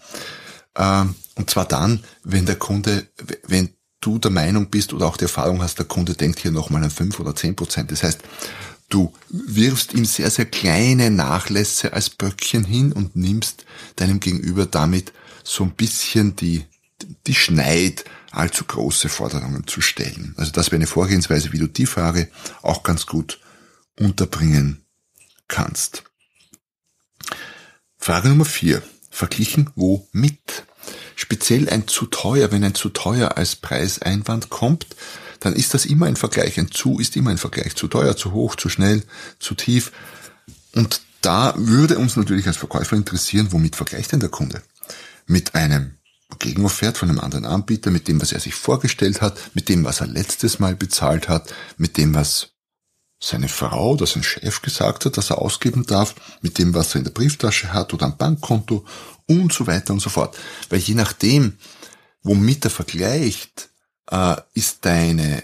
Ähm, 0.75 1.15
und 1.35 1.49
zwar 1.49 1.65
dann, 1.65 2.03
wenn 2.23 2.47
der 2.47 2.55
Kunde, 2.55 3.07
wenn 3.47 3.76
du 4.01 4.19
der 4.19 4.31
Meinung 4.31 4.69
bist 4.69 4.93
oder 4.93 5.07
auch 5.07 5.17
die 5.17 5.25
Erfahrung 5.25 5.61
hast, 5.61 5.79
der 5.79 5.85
Kunde 5.85 6.13
denkt 6.13 6.39
hier 6.39 6.51
nochmal 6.51 6.83
an 6.83 6.91
fünf 6.91 7.19
oder 7.19 7.35
zehn 7.35 7.55
Prozent. 7.55 7.91
Das 7.91 8.03
heißt, 8.03 8.21
du 8.89 9.13
wirfst 9.29 9.93
ihm 9.93 10.05
sehr, 10.05 10.29
sehr 10.29 10.45
kleine 10.45 11.11
Nachlässe 11.11 11.93
als 11.93 12.09
Böckchen 12.09 12.63
hin 12.63 12.91
und 12.91 13.15
nimmst 13.15 13.65
deinem 13.95 14.19
Gegenüber 14.19 14.65
damit 14.65 15.13
so 15.43 15.63
ein 15.63 15.71
bisschen 15.71 16.35
die, 16.35 16.65
die 17.25 17.35
Schneid, 17.35 18.05
allzu 18.31 18.65
große 18.65 19.09
Forderungen 19.09 19.65
zu 19.65 19.81
stellen. 19.81 20.33
Also 20.37 20.51
das 20.51 20.67
wäre 20.67 20.75
eine 20.77 20.87
Vorgehensweise, 20.87 21.51
wie 21.53 21.59
du 21.59 21.67
die 21.67 21.85
Frage 21.85 22.29
auch 22.61 22.83
ganz 22.83 23.05
gut 23.05 23.39
unterbringen 23.99 24.85
kannst. 25.47 26.03
Frage 27.97 28.29
Nummer 28.29 28.45
vier. 28.45 28.83
Verglichen 29.09 29.71
womit? 29.75 30.65
Speziell 31.15 31.69
ein 31.69 31.87
zu 31.87 32.05
teuer, 32.05 32.51
wenn 32.51 32.63
ein 32.63 32.75
zu 32.75 32.89
teuer 32.89 33.37
als 33.37 33.55
Preiseinwand 33.55 34.49
kommt, 34.49 34.87
dann 35.39 35.53
ist 35.53 35.73
das 35.73 35.85
immer 35.85 36.07
ein 36.07 36.15
Vergleich. 36.15 36.59
Ein 36.59 36.71
zu 36.71 36.99
ist 36.99 37.15
immer 37.15 37.31
ein 37.31 37.37
Vergleich. 37.37 37.75
Zu 37.75 37.87
teuer, 37.87 38.15
zu 38.15 38.31
hoch, 38.31 38.55
zu 38.55 38.69
schnell, 38.69 39.03
zu 39.39 39.55
tief. 39.55 39.91
Und 40.73 41.01
da 41.21 41.53
würde 41.57 41.97
uns 41.97 42.15
natürlich 42.15 42.47
als 42.47 42.57
Verkäufer 42.57 42.95
interessieren, 42.95 43.47
womit 43.51 43.75
vergleicht 43.75 44.11
denn 44.11 44.19
der 44.19 44.29
Kunde? 44.29 44.61
Mit 45.25 45.55
einem 45.55 45.97
Gegenoffert 46.39 46.97
von 46.97 47.09
einem 47.09 47.19
anderen 47.19 47.45
Anbieter, 47.45 47.89
mit 47.89 48.07
dem, 48.07 48.21
was 48.21 48.31
er 48.31 48.39
sich 48.39 48.53
vorgestellt 48.53 49.21
hat, 49.21 49.37
mit 49.53 49.69
dem, 49.69 49.85
was 49.85 50.01
er 50.01 50.07
letztes 50.07 50.59
Mal 50.59 50.75
bezahlt 50.75 51.29
hat, 51.29 51.53
mit 51.77 51.97
dem, 51.97 52.13
was 52.13 52.49
seine 53.19 53.49
Frau 53.49 53.93
oder 53.93 54.05
sein 54.05 54.23
Chef 54.23 54.61
gesagt 54.61 55.05
hat, 55.05 55.17
dass 55.17 55.31
er 55.31 55.39
ausgeben 55.39 55.85
darf, 55.85 56.15
mit 56.41 56.57
dem, 56.57 56.73
was 56.73 56.93
er 56.93 56.99
in 56.99 57.03
der 57.03 57.11
Brieftasche 57.11 57.73
hat 57.73 57.93
oder 57.93 58.05
am 58.05 58.17
Bankkonto 58.17 58.85
und 59.25 59.51
so 59.51 59.67
weiter 59.67 59.93
und 59.93 59.99
so 59.99 60.09
fort. 60.09 60.37
Weil 60.69 60.79
je 60.79 60.93
nachdem, 60.93 61.57
womit 62.21 62.65
er 62.65 62.71
vergleicht, 62.71 63.69
äh, 64.11 64.35
ist 64.53 64.85
deine 64.85 65.41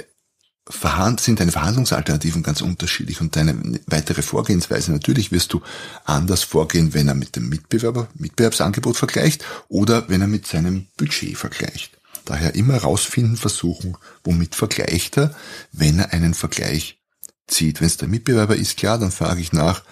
Verhand 0.69 1.19
sind 1.19 1.41
deine 1.41 1.51
Verhandlungsalternativen 1.51 2.41
ganz 2.41 2.61
unterschiedlich 2.61 3.19
und 3.19 3.35
deine 3.35 3.81
weitere 3.87 4.21
Vorgehensweise. 4.21 4.93
Natürlich 4.93 5.33
wirst 5.33 5.51
du 5.51 5.61
anders 6.05 6.43
vorgehen, 6.43 6.93
wenn 6.93 7.09
er 7.09 7.15
mit 7.15 7.35
dem 7.35 7.49
Mitbewerber, 7.49 8.07
Mitbewerbsangebot 8.13 8.95
vergleicht 8.95 9.43
oder 9.67 10.07
wenn 10.07 10.21
er 10.21 10.27
mit 10.27 10.47
seinem 10.47 10.87
Budget 10.95 11.37
vergleicht. 11.37 11.99
Daher 12.23 12.55
immer 12.55 12.77
rausfinden, 12.77 13.35
versuchen, 13.35 13.97
womit 14.23 14.55
vergleicht 14.55 15.17
er, 15.17 15.35
wenn 15.73 15.99
er 15.99 16.13
einen 16.13 16.33
Vergleich 16.33 17.02
zieht. 17.47 17.79
Wenn 17.79 17.87
es 17.87 17.97
der 17.97 18.07
Mitbewerber 18.07 18.55
ist, 18.55 18.77
klar, 18.77 18.97
dann 18.97 19.11
frage 19.11 19.41
ich 19.41 19.53
nach, 19.53 19.83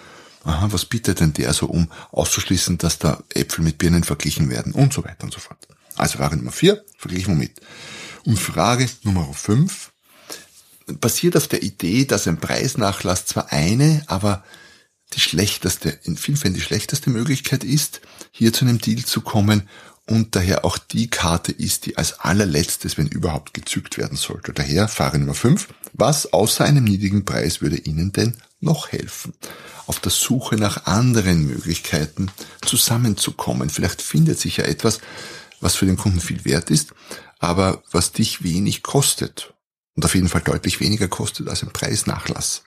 aha, 0.44 0.68
was 0.72 0.84
bietet 0.84 1.20
denn 1.20 1.32
der 1.32 1.52
so, 1.52 1.66
um 1.66 1.90
auszuschließen, 2.10 2.78
dass 2.78 2.98
da 2.98 3.22
Äpfel 3.34 3.64
mit 3.64 3.78
Birnen 3.78 4.04
verglichen 4.04 4.50
werden 4.50 4.72
und 4.72 4.92
so 4.92 5.04
weiter 5.04 5.24
und 5.24 5.32
so 5.32 5.40
fort. 5.40 5.66
Also 5.96 6.18
Frage 6.18 6.36
Nummer 6.36 6.52
vier, 6.52 6.84
verglichen 6.96 7.34
womit. 7.34 7.60
Und 8.24 8.38
Frage 8.38 8.88
Nummer 9.02 9.32
fünf, 9.34 9.92
basiert 10.86 11.36
auf 11.36 11.48
der 11.48 11.62
Idee, 11.62 12.04
dass 12.04 12.26
ein 12.26 12.38
Preisnachlass 12.38 13.26
zwar 13.26 13.52
eine, 13.52 14.02
aber 14.06 14.44
die 15.14 15.20
schlechteste, 15.20 15.90
in 16.04 16.16
vielen 16.16 16.36
Fällen 16.36 16.54
die 16.54 16.60
schlechteste 16.60 17.10
Möglichkeit 17.10 17.64
ist, 17.64 18.00
hier 18.30 18.52
zu 18.52 18.64
einem 18.64 18.80
Deal 18.80 19.04
zu 19.04 19.20
kommen 19.20 19.68
und 20.12 20.36
daher 20.36 20.66
auch 20.66 20.76
die 20.76 21.08
Karte 21.08 21.52
ist, 21.52 21.86
die 21.86 21.96
als 21.96 22.20
allerletztes, 22.20 22.98
wenn 22.98 23.06
überhaupt, 23.06 23.54
gezückt 23.54 23.96
werden 23.96 24.18
sollte. 24.18 24.52
Daher 24.52 24.86
Frage 24.86 25.18
Nummer 25.18 25.32
5. 25.32 25.68
Was 25.94 26.34
außer 26.34 26.66
einem 26.66 26.84
niedrigen 26.84 27.24
Preis 27.24 27.62
würde 27.62 27.78
Ihnen 27.78 28.12
denn 28.12 28.34
noch 28.60 28.92
helfen? 28.92 29.32
Auf 29.86 30.00
der 30.00 30.12
Suche 30.12 30.56
nach 30.56 30.84
anderen 30.84 31.46
Möglichkeiten 31.46 32.30
zusammenzukommen. 32.60 33.70
Vielleicht 33.70 34.02
findet 34.02 34.38
sich 34.38 34.58
ja 34.58 34.64
etwas, 34.64 35.00
was 35.62 35.76
für 35.76 35.86
den 35.86 35.96
Kunden 35.96 36.20
viel 36.20 36.44
wert 36.44 36.68
ist, 36.68 36.92
aber 37.38 37.82
was 37.90 38.12
dich 38.12 38.44
wenig 38.44 38.82
kostet 38.82 39.54
und 39.94 40.04
auf 40.04 40.14
jeden 40.14 40.28
Fall 40.28 40.42
deutlich 40.42 40.80
weniger 40.80 41.08
kostet 41.08 41.48
als 41.48 41.62
ein 41.62 41.72
Preisnachlass. 41.72 42.64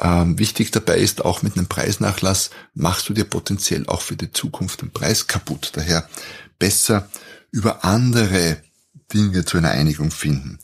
Ähm, 0.00 0.38
wichtig 0.38 0.70
dabei 0.70 0.98
ist 0.98 1.24
auch 1.24 1.42
mit 1.42 1.56
einem 1.56 1.66
Preisnachlass 1.66 2.50
machst 2.74 3.08
du 3.08 3.12
dir 3.12 3.24
potenziell 3.24 3.86
auch 3.86 4.00
für 4.00 4.16
die 4.16 4.32
Zukunft 4.32 4.80
den 4.80 4.90
Preis 4.90 5.26
kaputt. 5.26 5.72
Daher 5.74 6.08
besser 6.58 7.08
über 7.50 7.84
andere 7.84 8.56
Dinge 9.12 9.44
zu 9.44 9.58
einer 9.58 9.70
Einigung 9.70 10.10
finden. 10.10 10.58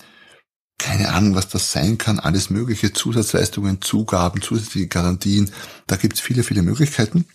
Keine 0.79 1.11
Ahnung, 1.13 1.35
was 1.35 1.49
das 1.49 1.73
sein 1.73 1.99
kann. 1.99 2.19
Alles 2.19 2.49
mögliche 2.51 2.93
Zusatzleistungen, 2.93 3.83
Zugaben, 3.83 4.41
zusätzliche 4.41 4.89
Garantien. 4.89 5.51
Da 5.87 5.97
gibt's 5.97 6.21
viele, 6.21 6.43
viele 6.43 6.63
Möglichkeiten. 6.63 7.27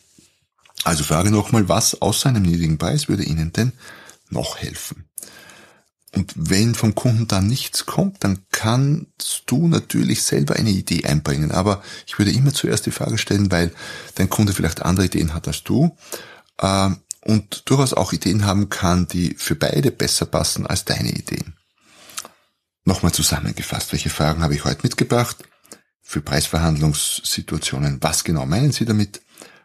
Also 0.84 1.04
frage 1.04 1.30
nochmal, 1.30 1.70
was 1.70 2.02
außer 2.02 2.30
einem 2.30 2.44
niedrigen 2.44 2.78
Preis 2.78 3.08
würde 3.08 3.24
Ihnen 3.24 3.54
denn 3.54 3.74
noch 4.30 4.58
helfen? 4.58 5.06
Und 6.14 6.34
wenn 6.36 6.76
vom 6.76 6.94
Kunden 6.94 7.28
da 7.28 7.42
nichts 7.42 7.86
kommt, 7.86 8.24
dann 8.24 8.40
kannst 8.52 9.44
du 9.46 9.68
natürlich 9.68 10.24
selber 10.24 10.56
eine 10.56 10.70
Idee 10.70 11.06
einbringen. 11.06 11.52
Aber 11.52 11.82
ich 12.06 12.18
würde 12.20 12.32
immer 12.32 12.54
zuerst 12.54 12.86
die 12.86 12.92
Frage 12.92 13.18
stellen, 13.18 13.52
weil 13.52 13.72
dein 14.16 14.30
Kunde 14.30 14.54
vielleicht 14.54 14.82
andere 14.82 15.06
Ideen 15.06 15.34
hat 15.34 15.48
als 15.48 15.64
du 15.64 15.96
äh, 16.58 16.90
und 17.22 17.70
durchaus 17.70 17.94
auch 17.94 18.12
Ideen 18.12 18.46
haben 18.46 18.70
kann, 18.70 19.08
die 19.08 19.36
für 19.38 19.56
beide 19.56 19.92
besser 19.92 20.26
passen 20.26 20.66
als 20.66 20.84
deine 20.84 21.12
Ideen. 21.12 21.56
Nochmal 22.84 23.14
zusammengefasst, 23.14 23.94
welche 23.94 24.10
Fragen 24.10 24.44
habe 24.44 24.56
ich 24.56 24.66
heute 24.66 24.82
mitgebracht? 24.84 25.38
für 26.12 26.22
Preisverhandlungssituationen. 26.22 28.00
Was 28.02 28.26
genau 28.26 28.46
meinen 28.46 28.74
Sie 28.74 28.84
damit? 28.84 29.22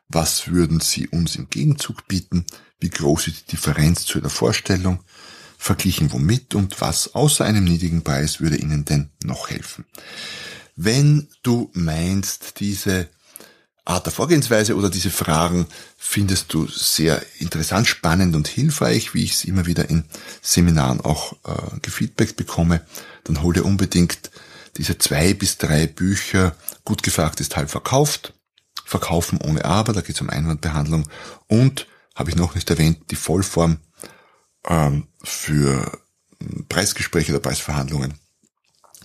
Was 0.08 0.46
würden 0.46 0.78
Sie 0.78 1.08
uns 1.08 1.34
im 1.34 1.50
Gegenzug 1.50 2.06
bieten? 2.06 2.46
Wie 2.78 2.90
groß 2.90 3.26
ist 3.26 3.40
die 3.40 3.56
Differenz 3.56 4.04
zu 4.04 4.18
Ihrer 4.18 4.30
Vorstellung? 4.30 5.00
Verglichen 5.66 6.12
womit 6.12 6.54
und 6.54 6.80
was 6.80 7.14
außer 7.14 7.44
einem 7.44 7.64
niedrigen 7.64 8.02
Preis 8.02 8.40
würde 8.40 8.56
Ihnen 8.56 8.84
denn 8.84 9.10
noch 9.24 9.50
helfen? 9.50 9.84
Wenn 10.76 11.28
du 11.42 11.70
meinst, 11.72 12.60
diese 12.60 13.08
Art 13.84 14.06
der 14.06 14.12
Vorgehensweise 14.12 14.76
oder 14.76 14.90
diese 14.90 15.10
Fragen 15.10 15.66
findest 15.96 16.52
du 16.52 16.66
sehr 16.66 17.20
interessant, 17.38 17.86
spannend 17.86 18.36
und 18.36 18.48
hilfreich, 18.48 19.14
wie 19.14 19.24
ich 19.24 19.32
es 19.32 19.44
immer 19.44 19.66
wieder 19.66 19.90
in 19.90 20.04
Seminaren 20.42 21.00
auch 21.00 21.32
äh, 21.44 21.80
gefeedbackt 21.82 22.36
bekomme, 22.36 22.80
dann 23.24 23.42
hol 23.42 23.54
dir 23.54 23.64
unbedingt 23.64 24.30
diese 24.76 24.98
zwei 24.98 25.34
bis 25.34 25.58
drei 25.58 25.86
Bücher, 25.86 26.54
gut 26.84 27.02
gefragt 27.02 27.40
ist 27.40 27.56
halb 27.56 27.70
verkauft, 27.70 28.34
Verkaufen 28.84 29.40
ohne 29.40 29.64
Aber, 29.64 29.92
da 29.92 30.00
geht 30.00 30.14
es 30.14 30.20
um 30.20 30.30
Einwandbehandlung. 30.30 31.08
Und, 31.48 31.88
habe 32.14 32.30
ich 32.30 32.36
noch 32.36 32.54
nicht 32.54 32.70
erwähnt, 32.70 33.10
die 33.10 33.16
Vollform 33.16 33.78
ähm, 34.66 35.08
für 35.22 36.00
Preisgespräche 36.68 37.32
oder 37.32 37.40
Preisverhandlungen. 37.40 38.14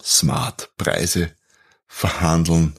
Smart 0.04 0.72
Preise 0.78 1.32
verhandeln. 1.88 2.74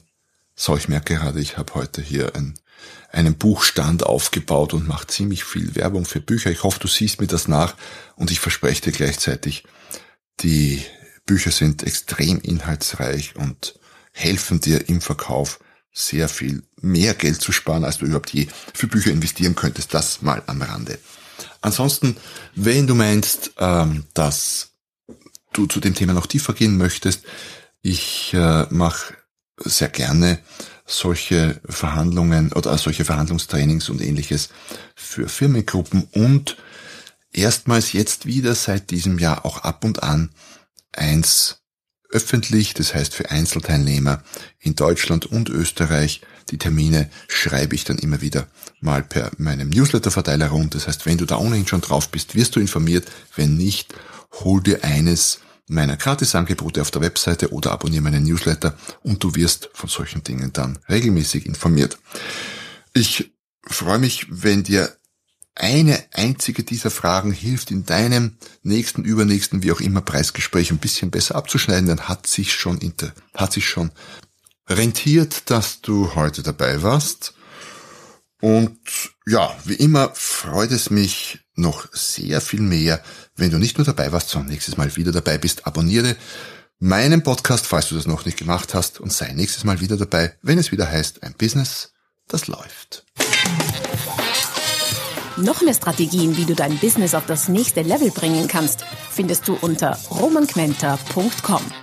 So, 0.55 0.75
ich 0.77 0.89
merke 0.89 1.15
gerade, 1.15 1.39
ich 1.39 1.57
habe 1.57 1.73
heute 1.73 2.01
hier 2.01 2.35
ein, 2.35 2.59
einen 3.11 3.35
Buchstand 3.35 4.03
aufgebaut 4.05 4.73
und 4.73 4.87
mache 4.87 5.07
ziemlich 5.07 5.43
viel 5.43 5.75
Werbung 5.75 6.05
für 6.05 6.19
Bücher. 6.19 6.51
Ich 6.51 6.63
hoffe, 6.63 6.79
du 6.79 6.87
siehst 6.87 7.21
mir 7.21 7.27
das 7.27 7.47
nach 7.47 7.75
und 8.15 8.31
ich 8.31 8.39
verspreche 8.39 8.81
dir 8.81 8.91
gleichzeitig, 8.91 9.63
die 10.41 10.83
Bücher 11.25 11.51
sind 11.51 11.83
extrem 11.83 12.39
inhaltsreich 12.39 13.35
und 13.35 13.79
helfen 14.11 14.59
dir 14.59 14.89
im 14.89 15.01
Verkauf 15.01 15.59
sehr 15.93 16.27
viel 16.27 16.63
mehr 16.81 17.13
Geld 17.13 17.41
zu 17.41 17.51
sparen, 17.51 17.85
als 17.85 17.99
du 17.99 18.05
überhaupt 18.05 18.31
je 18.31 18.47
für 18.73 18.87
Bücher 18.87 19.11
investieren 19.11 19.55
könntest. 19.55 19.93
Das 19.93 20.21
mal 20.21 20.41
am 20.47 20.61
Rande. 20.61 20.97
Ansonsten, 21.61 22.17
wenn 22.55 22.87
du 22.87 22.95
meinst, 22.95 23.51
ähm, 23.57 24.05
dass 24.13 24.71
du 25.53 25.67
zu 25.67 25.79
dem 25.79 25.95
Thema 25.95 26.13
noch 26.13 26.27
tiefer 26.27 26.53
gehen 26.53 26.77
möchtest, 26.77 27.23
ich 27.81 28.33
äh, 28.33 28.65
mache 28.69 29.15
sehr 29.57 29.89
gerne 29.89 30.39
solche 30.85 31.61
Verhandlungen 31.65 32.51
oder 32.53 32.77
solche 32.77 33.05
Verhandlungstrainings 33.05 33.89
und 33.89 34.01
ähnliches 34.01 34.49
für 34.95 35.29
Firmengruppen 35.29 36.07
und 36.11 36.57
erstmals 37.31 37.93
jetzt 37.93 38.25
wieder 38.25 38.55
seit 38.55 38.91
diesem 38.91 39.19
Jahr 39.19 39.45
auch 39.45 39.59
ab 39.59 39.85
und 39.85 40.03
an 40.03 40.29
eins 40.91 41.61
öffentlich, 42.09 42.73
das 42.73 42.93
heißt 42.93 43.13
für 43.13 43.31
Einzelteilnehmer 43.31 44.23
in 44.59 44.75
Deutschland 44.75 45.25
und 45.25 45.49
Österreich. 45.49 46.21
Die 46.51 46.57
Termine 46.57 47.09
schreibe 47.27 47.75
ich 47.75 47.83
dann 47.83 47.97
immer 47.97 48.21
wieder 48.21 48.47
mal 48.79 49.03
per 49.03 49.31
meinem 49.37 49.69
Newsletterverteiler 49.69 50.49
rund. 50.49 50.75
Das 50.75 50.87
heißt, 50.87 51.05
wenn 51.05 51.17
du 51.17 51.25
da 51.25 51.37
ohnehin 51.37 51.67
schon 51.67 51.81
drauf 51.81 52.09
bist, 52.09 52.35
wirst 52.35 52.55
du 52.55 52.59
informiert. 52.59 53.05
Wenn 53.35 53.57
nicht, 53.57 53.93
hol 54.43 54.61
dir 54.61 54.83
eines 54.83 55.39
meiner 55.67 55.97
Gratisangebote 55.97 56.81
auf 56.81 56.91
der 56.91 57.01
Webseite 57.01 57.51
oder 57.51 57.71
abonniere 57.71 58.03
meinen 58.03 58.23
Newsletter 58.23 58.77
und 59.01 59.23
du 59.23 59.35
wirst 59.35 59.69
von 59.73 59.89
solchen 59.89 60.23
Dingen 60.23 60.51
dann 60.53 60.79
regelmäßig 60.89 61.45
informiert. 61.45 61.97
Ich 62.93 63.33
freue 63.65 63.99
mich, 63.99 64.27
wenn 64.29 64.63
dir 64.63 64.95
eine 65.55 66.03
einzige 66.11 66.63
dieser 66.63 66.89
Fragen 66.89 67.31
hilft 67.31 67.71
in 67.71 67.85
deinem 67.85 68.37
nächsten, 68.63 69.03
übernächsten, 69.03 69.63
wie 69.63 69.71
auch 69.71 69.81
immer 69.81 70.01
Preisgespräch 70.01 70.71
ein 70.71 70.79
bisschen 70.79 71.11
besser 71.11 71.35
abzuschneiden, 71.35 71.87
dann 71.87 72.07
hat 72.07 72.25
sich 72.27 72.53
schon, 72.53 72.79
hat 73.35 73.53
sich 73.53 73.67
schon 73.67 73.91
rentiert, 74.67 75.49
dass 75.49 75.81
du 75.81 76.15
heute 76.15 76.43
dabei 76.43 76.81
warst. 76.83 77.33
Und 78.41 78.77
ja, 79.25 79.55
wie 79.63 79.75
immer 79.75 80.11
freut 80.13 80.71
es 80.71 80.89
mich 80.89 81.39
noch 81.55 81.87
sehr 81.93 82.41
viel 82.41 82.61
mehr, 82.61 83.01
wenn 83.35 83.51
du 83.51 83.57
nicht 83.57 83.77
nur 83.77 83.85
dabei 83.85 84.11
warst, 84.11 84.29
sondern 84.29 84.51
nächstes 84.51 84.75
Mal 84.75 84.95
wieder 84.95 85.11
dabei 85.11 85.37
bist. 85.37 85.65
Abonniere 85.65 86.17
meinen 86.79 87.23
Podcast, 87.23 87.65
falls 87.65 87.89
du 87.89 87.95
das 87.95 88.07
noch 88.07 88.25
nicht 88.25 88.37
gemacht 88.37 88.73
hast, 88.73 88.99
und 88.99 89.13
sei 89.13 89.31
nächstes 89.31 89.63
Mal 89.63 89.79
wieder 89.79 89.95
dabei, 89.95 90.35
wenn 90.41 90.57
es 90.57 90.71
wieder 90.71 90.89
heißt, 90.89 91.23
ein 91.23 91.33
Business, 91.37 91.93
das 92.27 92.47
läuft. 92.47 93.05
Noch 95.37 95.61
mehr 95.61 95.73
Strategien, 95.73 96.37
wie 96.37 96.45
du 96.45 96.53
dein 96.53 96.77
Business 96.77 97.15
auf 97.15 97.25
das 97.25 97.47
nächste 97.47 97.81
Level 97.81 98.11
bringen 98.11 98.47
kannst, 98.47 98.83
findest 99.09 99.47
du 99.47 99.55
unter 99.61 99.97
romanquenter.com. 100.11 101.82